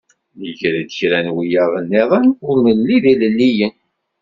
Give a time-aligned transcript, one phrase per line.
[0.45, 3.75] Nger-d kra n wiyaḍ-nniḍen ur nelli d ilelliyen.